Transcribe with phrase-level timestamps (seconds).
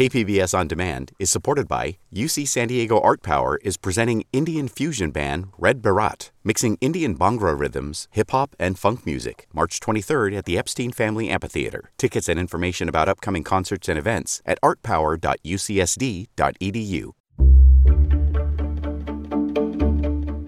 [0.00, 5.10] KPBS On Demand is supported by UC San Diego Art Power is presenting Indian fusion
[5.10, 10.46] band Red Baraat, mixing Indian Bhangra rhythms, hip hop, and funk music, March 23rd at
[10.46, 11.90] the Epstein Family Amphitheater.
[11.98, 17.12] Tickets and information about upcoming concerts and events at artpower.ucsd.edu.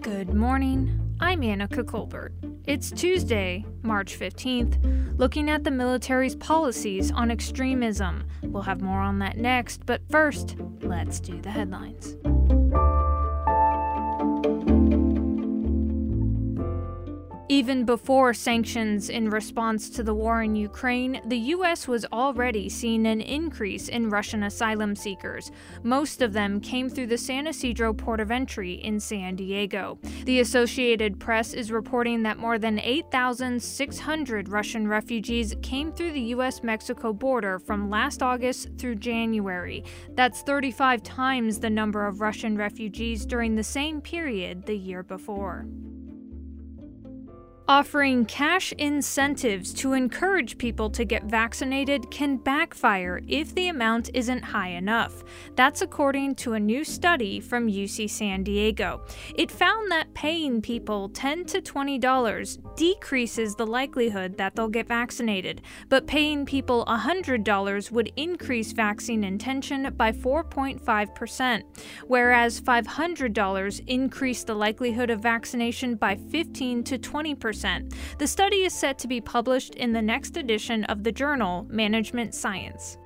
[0.00, 1.01] Good morning.
[1.32, 2.34] I'm Anica Colbert.
[2.66, 8.24] It's Tuesday, March 15th, looking at the military's policies on extremism.
[8.42, 12.16] We'll have more on that next, but first, let's do the headlines.
[17.48, 21.88] Even before sanctions in response to the war in Ukraine, the U.S.
[21.88, 25.50] was already seeing an increase in Russian asylum seekers.
[25.82, 29.98] Most of them came through the San Ysidro port of entry in San Diego.
[30.24, 36.62] The Associated Press is reporting that more than 8,600 Russian refugees came through the U.S.
[36.62, 39.84] Mexico border from last August through January.
[40.14, 45.66] That's 35 times the number of Russian refugees during the same period the year before.
[47.72, 54.42] Offering cash incentives to encourage people to get vaccinated can backfire if the amount isn't
[54.42, 55.24] high enough.
[55.56, 59.00] That's according to a new study from UC San Diego.
[59.38, 65.62] It found that paying people 10 to $20 decreases the likelihood that they'll get vaccinated,
[65.88, 71.62] but paying people $100 would increase vaccine intention by 4.5%,
[72.06, 77.61] whereas $500 increased the likelihood of vaccination by 15 to 20%.
[78.18, 82.34] The study is set to be published in the next edition of the journal Management
[82.34, 82.98] Science.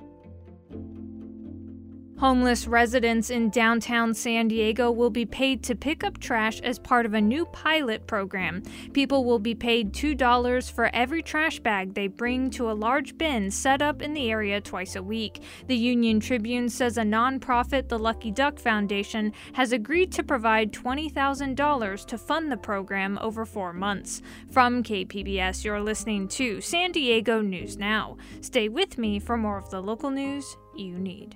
[2.19, 7.05] Homeless residents in downtown San Diego will be paid to pick up trash as part
[7.05, 8.63] of a new pilot program.
[8.91, 13.51] People will be paid $2 for every trash bag they bring to a large bin
[13.51, 15.43] set up in the area twice a week.
[15.67, 22.05] The Union Tribune says a nonprofit, the Lucky Duck Foundation, has agreed to provide $20,000
[22.07, 24.23] to fund the program over four months.
[24.49, 28.17] From KPBS, you're listening to San Diego News Now.
[28.41, 31.35] Stay with me for more of the local news you need.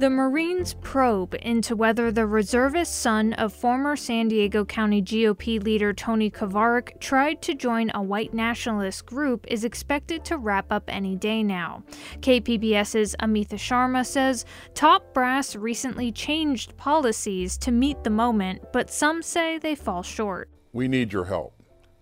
[0.00, 5.92] The Marines probe into whether the reservist son of former San Diego County GOP leader
[5.92, 11.16] Tony Krvaric tried to join a white nationalist group is expected to wrap up any
[11.16, 11.82] day now.
[12.20, 19.20] KPBS's Amita Sharma says top brass recently changed policies to meet the moment, but some
[19.20, 20.48] say they fall short.
[20.72, 21.52] We need your help.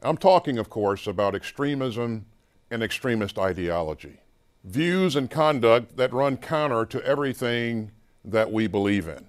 [0.03, 2.27] I'm talking, of course, about extremism
[2.71, 4.21] and extremist ideology
[4.65, 7.91] views and conduct that run counter to everything
[8.25, 9.27] that we believe in,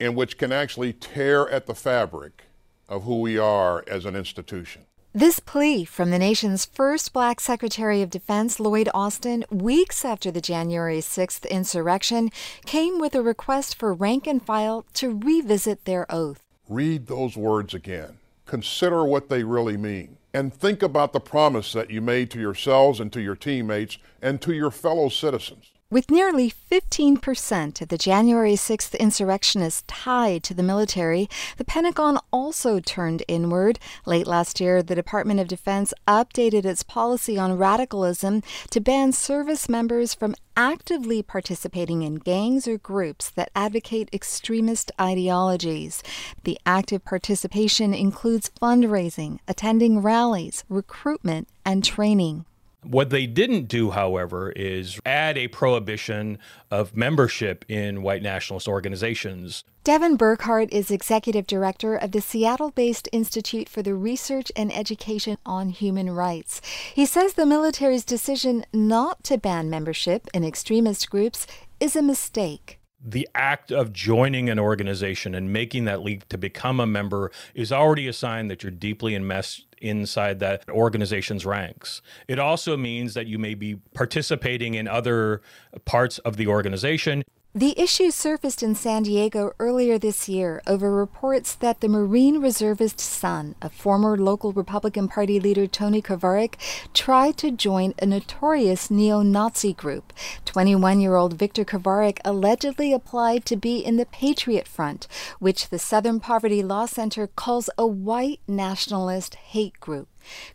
[0.00, 2.44] and which can actually tear at the fabric
[2.88, 4.82] of who we are as an institution.
[5.14, 10.40] This plea from the nation's first black Secretary of Defense, Lloyd Austin, weeks after the
[10.40, 12.30] January 6th insurrection,
[12.64, 16.40] came with a request for rank and file to revisit their oath.
[16.66, 18.18] Read those words again.
[18.46, 23.00] Consider what they really mean and think about the promise that you made to yourselves
[23.00, 25.71] and to your teammates and to your fellow citizens.
[25.92, 32.80] With nearly 15% of the January 6th insurrectionists tied to the military, the Pentagon also
[32.80, 33.78] turned inward.
[34.06, 39.68] Late last year, the Department of Defense updated its policy on radicalism to ban service
[39.68, 46.02] members from actively participating in gangs or groups that advocate extremist ideologies.
[46.44, 52.46] The active participation includes fundraising, attending rallies, recruitment, and training.
[52.84, 56.38] What they didn't do, however, is add a prohibition
[56.70, 59.62] of membership in white nationalist organizations.
[59.84, 65.38] Devin Burghart is executive director of the Seattle based Institute for the Research and Education
[65.46, 66.60] on Human Rights.
[66.94, 71.46] He says the military's decision not to ban membership in extremist groups
[71.80, 76.78] is a mistake the act of joining an organization and making that leap to become
[76.78, 82.00] a member is already a sign that you're deeply enmeshed inside that organization's ranks.
[82.28, 85.42] It also means that you may be participating in other
[85.84, 87.24] parts of the organization.
[87.54, 92.98] The issue surfaced in San Diego earlier this year over reports that the Marine reservist
[92.98, 96.54] son of former local Republican Party leader Tony Krvaric
[96.94, 100.14] tried to join a notorious neo Nazi group.
[100.46, 105.06] 21 year old Victor Krvaric allegedly applied to be in the Patriot Front,
[105.38, 110.08] which the Southern Poverty Law Center calls a white nationalist hate group.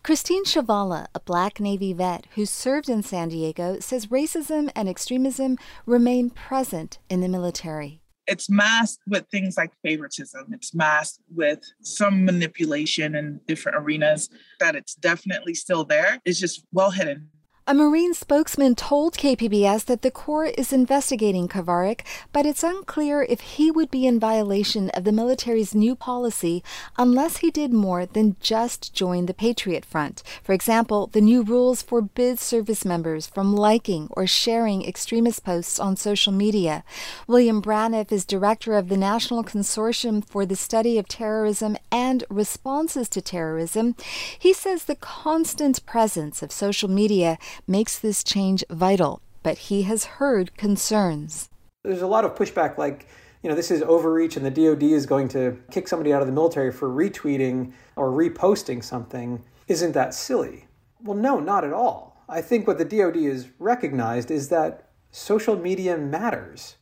[0.03, 5.57] Christine Chavala, a black Navy vet who served in San Diego, says racism and extremism
[5.85, 8.01] remain present in the military.
[8.27, 10.47] It's masked with things like favoritism.
[10.51, 14.29] It's masked with some manipulation in different arenas.
[14.59, 16.19] That it's definitely still there.
[16.25, 17.29] It's just well hidden.
[17.69, 21.99] A Marine spokesman told KPBS that the Corps is investigating Krvaric,
[22.31, 26.63] but it's unclear if he would be in violation of the military's new policy
[26.97, 30.23] unless he did more than just join the Patriot Front.
[30.45, 35.97] For example, the new rules forbid service members from liking or sharing extremist posts on
[35.97, 36.85] social media.
[37.27, 43.09] William Braniff is director of the National Consortium for the Study of Terrorism and Responses
[43.09, 43.97] to Terrorism.
[44.39, 50.05] He says the constant presence of social media makes this change vital, but he has
[50.05, 51.49] heard concerns.
[51.83, 53.07] There's a lot of pushback, like,
[53.41, 56.27] you know, this is overreach and the DoD is going to kick somebody out of
[56.27, 59.43] the military for retweeting or reposting something.
[59.67, 60.67] Isn't that silly?
[61.01, 62.23] Well, no, not at all.
[62.27, 66.75] I think what the DoD has recognized is that social media matters.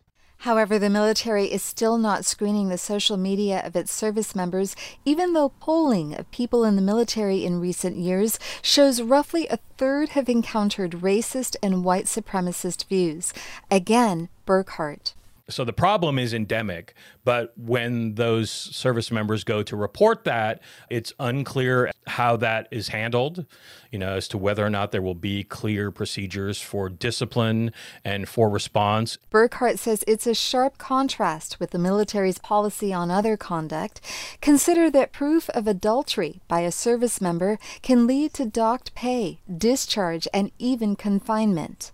[0.45, 5.33] However, the military is still not screening the social media of its service members, even
[5.33, 10.29] though polling of people in the military in recent years shows roughly a third have
[10.29, 13.33] encountered racist and white supremacist views.
[13.71, 15.13] Again, Burghart.
[15.47, 20.59] So the problem is endemic, but when those service members go to report that,
[20.89, 23.45] it's unclear how that is handled,
[23.91, 27.71] you know, as to whether or not there will be clear procedures for discipline
[28.03, 29.19] and for response.
[29.31, 34.01] Burghart says it's a sharp contrast with the military's policy on other conduct.
[34.41, 40.27] Consider that proof of adultery by a service member can lead to docked pay, discharge,
[40.33, 41.91] and even confinement.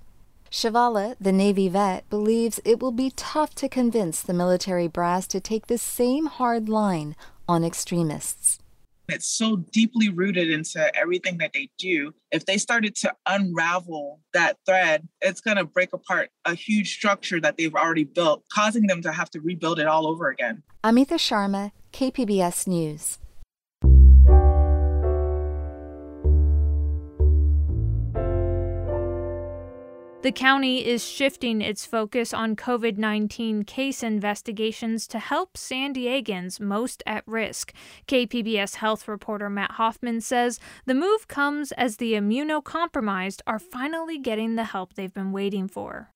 [0.51, 5.39] Chavala, the Navy vet, believes it will be tough to convince the military brass to
[5.39, 7.15] take the same hard line
[7.47, 8.59] on extremists.
[9.07, 12.13] It's so deeply rooted into everything that they do.
[12.31, 17.39] If they started to unravel that thread, it's going to break apart a huge structure
[17.39, 20.63] that they've already built, causing them to have to rebuild it all over again.
[20.83, 23.19] Amita Sharma, KPBS News.
[30.21, 36.59] The county is shifting its focus on COVID 19 case investigations to help San Diegans
[36.59, 37.73] most at risk.
[38.07, 44.55] KPBS health reporter Matt Hoffman says the move comes as the immunocompromised are finally getting
[44.55, 46.11] the help they've been waiting for.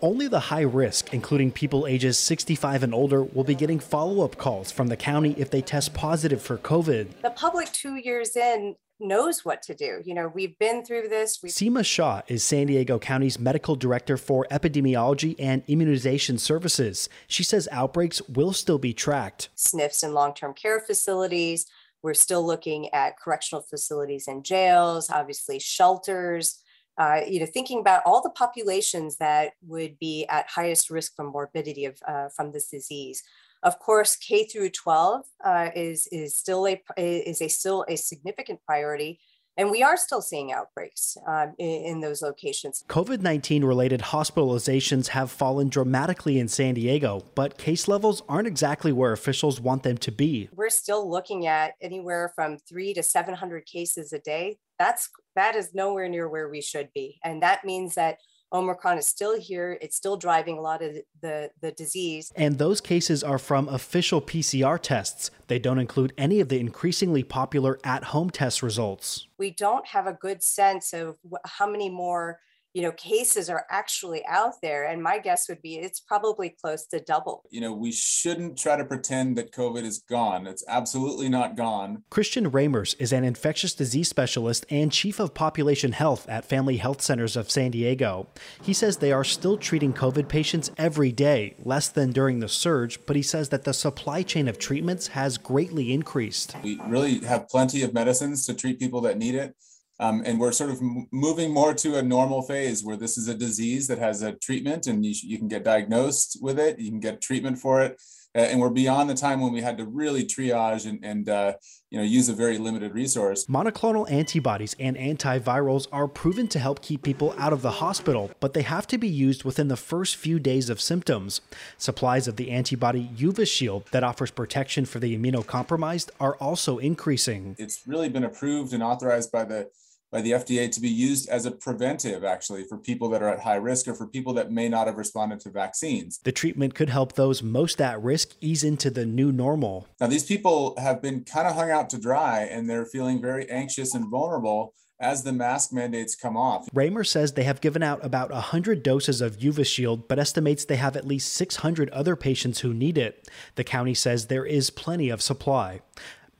[0.00, 4.38] Only the high risk, including people ages 65 and older, will be getting follow up
[4.38, 7.20] calls from the county if they test positive for COVID.
[7.20, 10.00] The public, two years in, knows what to do.
[10.04, 11.40] You know, we've been through this.
[11.42, 17.08] We've- Seema Shah is San Diego County's medical director for epidemiology and immunization services.
[17.26, 19.50] She says outbreaks will still be tracked.
[19.56, 21.66] SNFs in long term care facilities.
[22.02, 26.62] We're still looking at correctional facilities and jails, obviously shelters.
[26.96, 31.26] Uh, you know, thinking about all the populations that would be at highest risk from
[31.26, 33.22] morbidity of, uh, from this disease.
[33.62, 38.60] Of course, K through 12 uh, is is still a is a still a significant
[38.64, 39.20] priority,
[39.56, 42.84] and we are still seeing outbreaks um, in, in, those locations.
[42.88, 48.92] COVID 19 related hospitalizations have fallen dramatically in San Diego, but case levels aren't exactly
[48.92, 50.48] where officials want them to be.
[50.54, 54.58] We're still looking at anywhere from three to 700 cases a day.
[54.78, 58.18] That's that is nowhere near where we should be, and that means that
[58.52, 59.78] Omicron is still here.
[59.80, 62.32] It's still driving a lot of the, the disease.
[62.34, 65.30] And those cases are from official PCR tests.
[65.48, 69.26] They don't include any of the increasingly popular at home test results.
[69.38, 72.40] We don't have a good sense of how many more
[72.74, 76.86] you know cases are actually out there and my guess would be it's probably close
[76.86, 77.44] to double.
[77.50, 80.46] You know we shouldn't try to pretend that covid is gone.
[80.46, 82.02] It's absolutely not gone.
[82.10, 87.00] Christian ramers is an infectious disease specialist and chief of population health at family health
[87.00, 88.28] centers of san diego.
[88.62, 93.04] He says they are still treating covid patients every day less than during the surge
[93.06, 96.54] but he says that the supply chain of treatments has greatly increased.
[96.62, 99.54] We really have plenty of medicines to treat people that need it
[100.00, 103.34] um, and we're sort of moving more to a normal phase where this is a
[103.34, 107.00] disease that has a treatment and you, you can get diagnosed with it, you can
[107.00, 108.00] get treatment for it,
[108.34, 111.54] and we're beyond the time when we had to really triage and, and uh,
[111.90, 113.46] you know use a very limited resource.
[113.46, 118.52] Monoclonal antibodies and antivirals are proven to help keep people out of the hospital, but
[118.52, 121.40] they have to be used within the first few days of symptoms.
[121.76, 127.56] Supplies of the antibody Evusheld that offers protection for the immunocompromised are also increasing.
[127.58, 129.68] It's really been approved and authorized by the
[130.10, 133.40] by the FDA to be used as a preventive, actually, for people that are at
[133.40, 136.18] high risk or for people that may not have responded to vaccines.
[136.24, 139.86] The treatment could help those most at risk ease into the new normal.
[140.00, 143.48] Now, these people have been kind of hung out to dry and they're feeling very
[143.50, 146.68] anxious and vulnerable as the mask mandates come off.
[146.74, 150.96] Raymer says they have given out about 100 doses of Evusheld, but estimates they have
[150.96, 153.28] at least 600 other patients who need it.
[153.54, 155.80] The county says there is plenty of supply.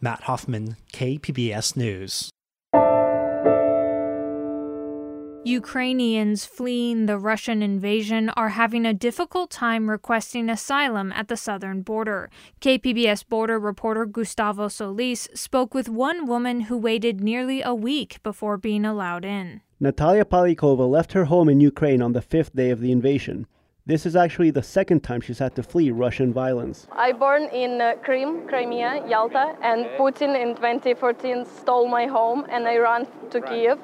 [0.00, 2.30] Matt Hoffman, KPBS News.
[5.48, 11.80] Ukrainians fleeing the Russian invasion are having a difficult time requesting asylum at the southern
[11.80, 12.28] border.
[12.60, 18.58] KPBS border reporter Gustavo Solis spoke with one woman who waited nearly a week before
[18.58, 19.62] being allowed in.
[19.80, 23.46] Natalia Polyakova left her home in Ukraine on the fifth day of the invasion.
[23.86, 26.86] This is actually the second time she's had to flee Russian violence.
[26.92, 32.68] I born in uh, Crimea, Crimea, Yalta, and Putin in 2014 stole my home and
[32.68, 33.78] I ran to Kiev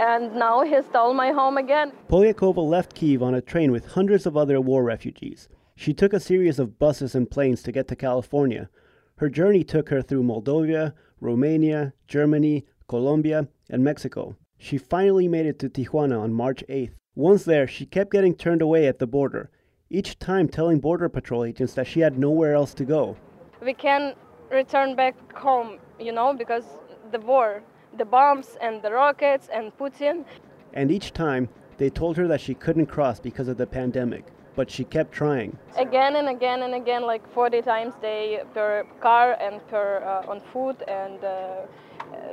[0.00, 1.92] and now he stole my home again.
[2.08, 5.48] Polyakova left Kiev on a train with hundreds of other war refugees.
[5.76, 8.70] She took a series of buses and planes to get to California.
[9.16, 14.36] Her journey took her through Moldova, Romania, Germany, Colombia, and Mexico.
[14.56, 16.94] She finally made it to Tijuana on March 8th.
[17.14, 19.50] Once there, she kept getting turned away at the border,
[19.90, 23.16] each time telling Border Patrol agents that she had nowhere else to go.
[23.62, 24.14] We can
[24.50, 26.64] return back home, you know, because
[27.12, 27.62] the war
[27.96, 30.24] the bombs and the rockets and Putin.
[30.72, 34.70] And each time, they told her that she couldn't cross because of the pandemic, but
[34.70, 35.56] she kept trying.
[35.76, 40.40] Again and again and again, like 40 times day per car and per uh, on
[40.52, 41.62] foot and uh,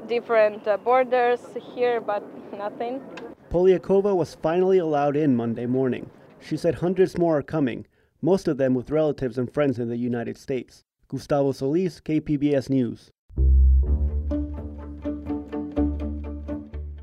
[0.07, 1.41] different uh, borders
[1.75, 2.23] here, but
[2.57, 3.01] nothing.
[3.49, 6.09] Polyakova was finally allowed in Monday morning.
[6.39, 7.85] She said hundreds more are coming,
[8.21, 10.83] most of them with relatives and friends in the United States.
[11.07, 13.11] Gustavo Solis, KPBS News.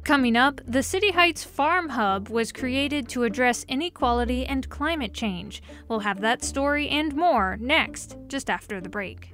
[0.05, 5.63] Coming up, the City Heights Farm Hub was created to address inequality and climate change.
[5.89, 9.34] We'll have that story and more next, just after the break.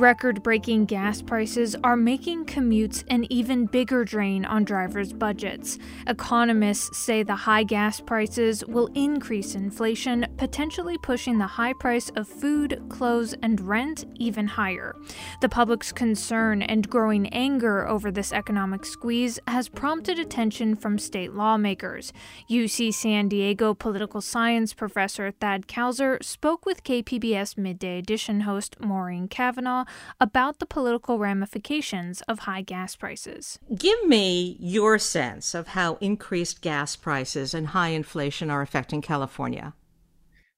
[0.00, 5.78] Record breaking gas prices are making commutes an even bigger drain on drivers' budgets.
[6.06, 12.26] Economists say the high gas prices will increase inflation, potentially pushing the high price of
[12.26, 14.96] food, clothes, and rent even higher.
[15.42, 21.34] The public's concern and growing anger over this economic squeeze has prompted attention from state
[21.34, 22.10] lawmakers.
[22.50, 29.28] UC San Diego political science professor Thad Kousser spoke with KPBS Midday Edition host Maureen
[29.28, 29.84] Cavanaugh
[30.20, 33.58] about the political ramifications of high gas prices.
[33.74, 39.74] Give me your sense of how increased gas prices and high inflation are affecting California.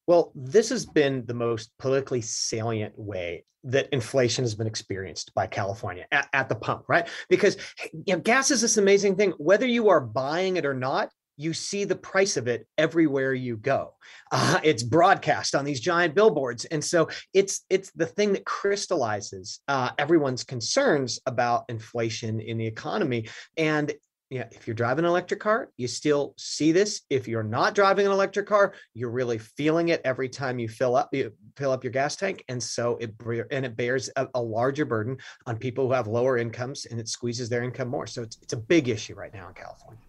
[0.07, 5.47] Well, this has been the most politically salient way that inflation has been experienced by
[5.47, 7.07] California at, at the pump, right?
[7.29, 7.57] Because
[7.93, 9.33] you know, gas is this amazing thing.
[9.39, 13.57] Whether you are buying it or not, you see the price of it everywhere you
[13.57, 13.95] go.
[14.31, 19.61] Uh, it's broadcast on these giant billboards, and so it's it's the thing that crystallizes
[19.69, 23.29] uh, everyone's concerns about inflation in the economy.
[23.57, 23.93] And
[24.33, 27.03] yeah, if you're driving an electric car, you still see this.
[27.11, 30.97] If you're not driving an electric car, you're really feeling it every time you fill
[30.97, 33.15] up you fill up your gas tank, and so it
[33.51, 37.09] and it bears a, a larger burden on people who have lower incomes, and it
[37.09, 38.07] squeezes their income more.
[38.07, 40.01] So it's it's a big issue right now in California.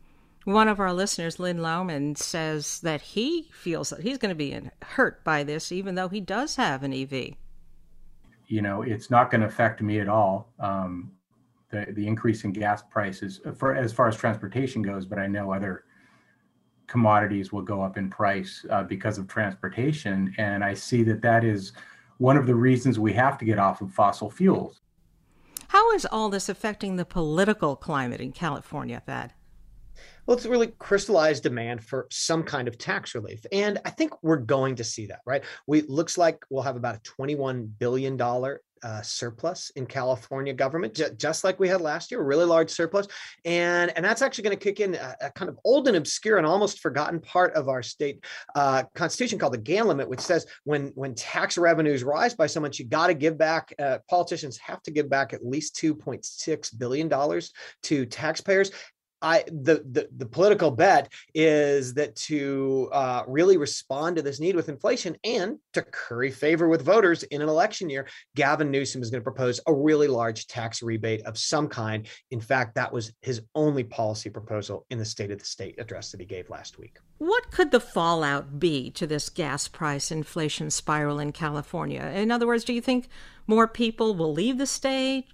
[0.46, 4.60] One of our listeners, Lynn Lauman, says that he feels that he's going to be
[4.82, 7.36] hurt by this, even though he does have an EV.
[8.48, 10.52] You know, it's not going to affect me at all.
[10.60, 11.14] Um,
[11.70, 15.54] the the increase in gas prices, for as far as transportation goes, but I know
[15.54, 15.86] other
[16.88, 21.44] commodities will go up in price uh, because of transportation, and I see that that
[21.44, 21.72] is
[22.18, 24.82] one of the reasons we have to get off of fossil fuels.
[25.70, 29.34] How is all this affecting the political climate in California, Thad?
[30.26, 33.46] Well, it's really crystallized demand for some kind of tax relief.
[33.52, 35.44] And I think we're going to see that, right?
[35.68, 41.10] We looks like we'll have about a $21 billion uh, surplus in California government, j-
[41.18, 43.08] just like we had last year, a really large surplus.
[43.46, 46.38] And, and that's actually going to kick in a, a, kind of old and obscure
[46.38, 48.24] and almost forgotten part of our state
[48.56, 52.60] uh, constitution called the Gann limit, which says when, when tax revenues rise by so
[52.60, 56.78] much, you got to give back, uh, politicians have to give back at least $2.6
[56.78, 57.10] billion
[57.84, 58.72] to taxpayers.
[59.24, 64.56] I the, the the political bet is that to uh, really respond to this need
[64.56, 69.10] with inflation and to curry favor with voters in an election year, Gavin Newsom is
[69.10, 72.08] going to propose a really large tax rebate of some kind.
[72.32, 76.12] In fact, that was his only policy proposal in the State of the State address
[76.12, 77.00] that he gave last week.
[77.20, 82.12] What could the fallout be to this gas price inflation spiral in California?
[82.14, 83.08] In other words, do you think
[83.48, 85.26] more people will leave the state?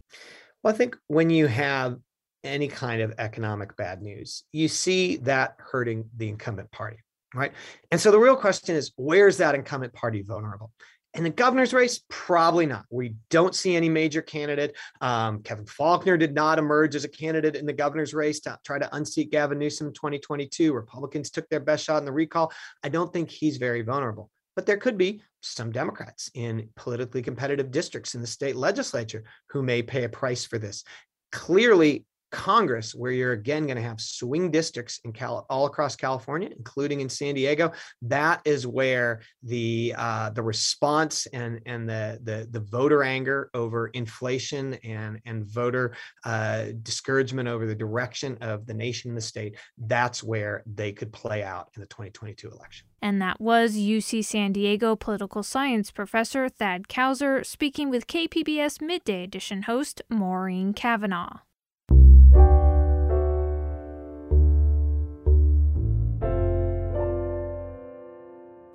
[0.62, 1.98] Well, I think when you have
[2.44, 6.98] any kind of economic bad news, you see that hurting the incumbent party,
[7.36, 7.52] right?
[7.92, 10.72] And so the real question is where's that incumbent party vulnerable?
[11.16, 12.86] In the governor's race, probably not.
[12.92, 14.76] We don't see any major candidate.
[15.02, 18.78] Um, Kevin Faulconer did not emerge as a candidate in the governor's race to try
[18.78, 20.72] to unseat Gavin Newsom in 2022.
[20.72, 22.52] Republicans took their best shot in the recall.
[22.84, 24.30] I don't think he's very vulnerable.
[24.56, 29.64] But there could be some Democrats in politically competitive districts in the state legislature who
[29.64, 30.84] may pay a price for this.
[31.32, 36.50] Clearly, Congress, where you're again going to have swing districts in Cal- all across California,
[36.56, 37.72] including in San Diego,
[38.04, 43.88] that is where the uh, the response and and the, the the voter anger over
[43.88, 45.96] inflation and and voter
[46.26, 51.12] uh, discouragement over the direction of the nation and the state, that's where they could
[51.12, 52.88] play out in the 2022 election.
[53.02, 59.24] And that was UC San Diego political science professor Thad Kousser speaking with KPBS Midday
[59.24, 61.40] Edition host Maureen Cavanaugh.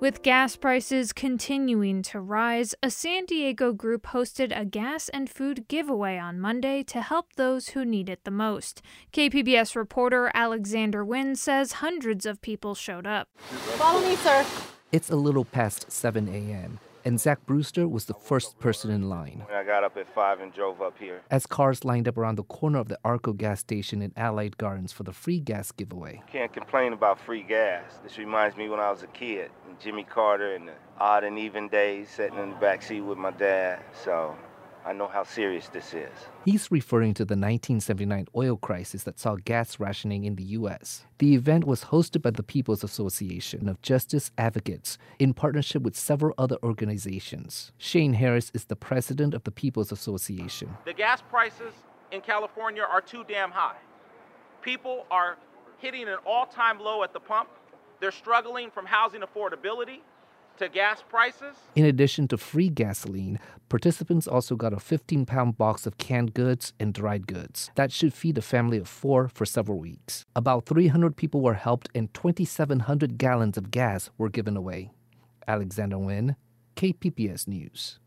[0.05, 5.67] With gas prices continuing to rise, a San Diego group hosted a gas and food
[5.67, 8.83] giveaway on Monday to help those who need it the most.
[9.11, 13.29] KPBS reporter Alexander Nguyen says hundreds of people showed up.
[13.79, 14.45] Follow me, sir.
[14.91, 19.45] It's a little past 7 a.m and Zach Brewster was the first person in line.
[19.53, 21.21] I got up at 5 and drove up here.
[21.29, 24.91] As cars lined up around the corner of the Arco gas station in Allied Gardens
[24.91, 26.21] for the free gas giveaway.
[26.31, 27.99] Can't complain about free gas.
[28.03, 31.69] This reminds me when I was a kid, Jimmy Carter and the odd and even
[31.69, 33.83] days sitting in the back seat with my dad.
[34.03, 34.35] So
[34.85, 36.11] I know how serious this is.
[36.45, 41.05] He's referring to the 1979 oil crisis that saw gas rationing in the U.S.
[41.17, 46.35] The event was hosted by the People's Association of Justice Advocates in partnership with several
[46.37, 47.71] other organizations.
[47.79, 50.77] Shane Harris is the president of the People's Association.
[50.85, 51.73] The gas prices
[52.11, 53.77] in California are too damn high.
[54.61, 55.37] People are
[55.79, 57.49] hitting an all time low at the pump.
[57.99, 60.01] They're struggling from housing affordability
[60.57, 61.55] to gas prices.
[61.75, 63.39] In addition to free gasoline,
[63.69, 67.71] participants also got a 15 pound box of canned goods and dried goods.
[67.75, 70.25] That should feed a family of four for several weeks.
[70.35, 74.91] About 300 people were helped, and 2,700 gallons of gas were given away.
[75.47, 76.35] Alexander Nguyen,
[76.75, 77.99] KPBS News.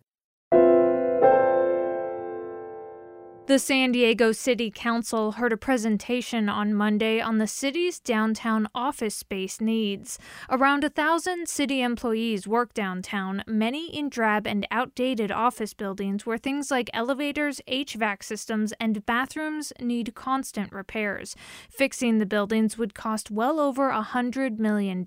[3.48, 9.14] The San Diego City Council heard a presentation on Monday on the city's downtown office
[9.14, 10.18] space needs.
[10.50, 16.37] Around a thousand city employees work downtown, many in drab and outdated office buildings where
[16.37, 21.34] things like elevators, HVAC systems, and bathrooms need constant repairs.
[21.70, 25.06] Fixing the buildings would cost well over a $100 million.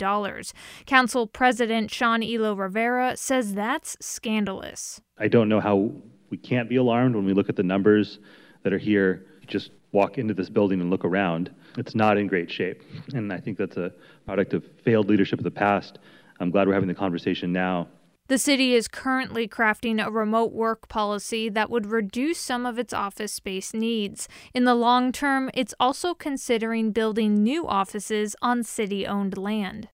[0.88, 5.00] Council President Sean Elo Rivera says that's scandalous.
[5.20, 5.92] I don't know how
[6.32, 8.20] we can't be alarmed when we look at the numbers
[8.64, 9.28] that are here.
[9.46, 11.52] Just walk into this building and look around.
[11.78, 12.82] It's not in great shape.
[13.14, 13.92] And I think that's a
[14.26, 16.00] product of failed leadership of the past.
[16.40, 17.88] I'm glad we're having the conversation now.
[18.28, 22.94] The city is currently crafting a remote work policy that would reduce some of its
[22.94, 24.30] office space needs.
[24.54, 29.90] In the long term, it's also considering building new offices on city owned land.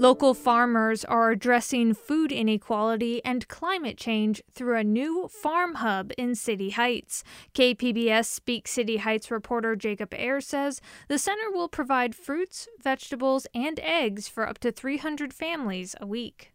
[0.00, 6.34] Local farmers are addressing food inequality and climate change through a new farm hub in
[6.34, 7.22] City Heights.
[7.52, 13.78] KPBS Speak City Heights reporter Jacob Aere says the center will provide fruits, vegetables, and
[13.80, 16.54] eggs for up to 300 families a week.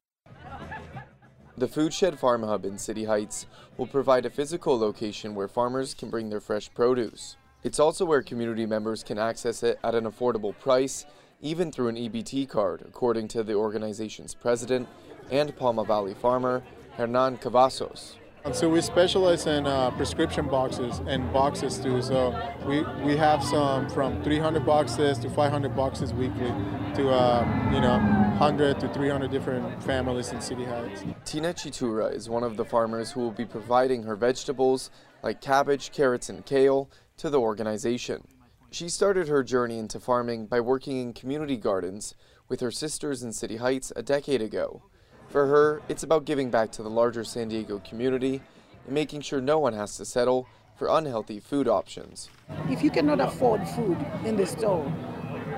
[1.55, 3.45] The Food Shed Farm Hub in City Heights
[3.77, 7.38] will provide a physical location where farmers can bring their fresh produce.
[7.63, 11.05] It's also where community members can access it at an affordable price
[11.41, 14.88] even through an EBT card, according to the organization's president,
[15.32, 16.63] and Pauma Valley farmer
[16.98, 18.15] Hernan Cavazos.
[18.54, 22.00] So we specialize in uh, prescription boxes and boxes too.
[22.04, 22.30] So
[22.67, 26.54] we, we have some from 300 boxes to 500 boxes weekly
[26.93, 27.98] to uh, you know
[28.38, 31.04] 100 to 300 different families in City Heights.
[31.26, 34.91] Tina Chitura is one of the farmers who will be providing her vegetables
[35.24, 38.28] like cabbage, carrots, and kale to the organization.
[38.75, 42.13] She started her journey into farming by working in community gardens
[42.49, 44.83] with her sisters in City Heights a decade ago.
[45.29, 48.41] For her, it's about giving back to the larger San Diego community
[48.85, 52.29] and making sure no one has to settle for unhealthy food options.
[52.69, 54.91] If you cannot afford food in the store,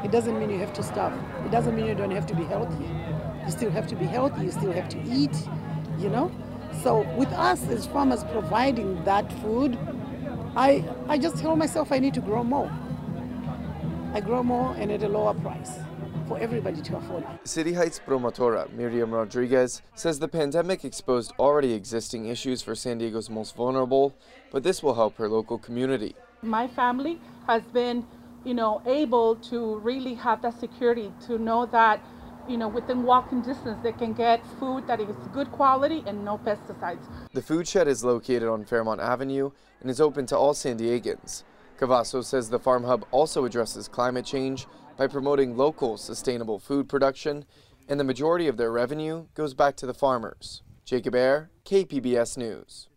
[0.04, 1.20] it doesn't mean you have to starve.
[1.44, 2.86] It doesn't mean you don't have to be healthy.
[3.46, 5.36] You still have to be healthy, you still have to eat,
[5.98, 6.32] you know?
[6.84, 9.76] So with us as farmers providing that food,
[10.56, 12.72] I, I just tell myself I need to grow more.
[14.14, 15.80] I grow more and at a lower price
[16.28, 17.24] for everybody to afford.
[17.44, 23.30] City Heights promotora Miriam Rodriguez says the pandemic exposed already existing issues for San Diego's
[23.30, 24.16] most vulnerable,
[24.52, 26.16] but this will help her local community.
[26.42, 28.06] My family has been,
[28.44, 32.02] you know, able to really have that security to know that
[32.48, 36.38] you know, within walking distance, they can get food that is good quality and no
[36.38, 37.06] pesticides.
[37.34, 41.44] The food shed is located on Fairmont Avenue and is open to all San Diegans.
[41.78, 44.66] Cavazos says the Farm Hub also addresses climate change
[44.98, 47.46] by promoting local sustainable food production,
[47.88, 50.64] and the majority of their revenue goes back to the farmers.
[50.86, 52.90] Jacob Aere, KPBS News.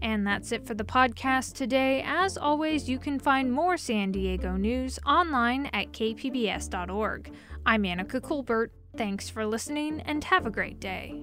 [0.00, 2.02] And that's it for the podcast today.
[2.06, 7.32] As always, you can find more San Diego news online at kpbs.org.
[7.66, 8.72] I'm Anica Colbert.
[8.96, 11.22] Thanks for listening and have a great day.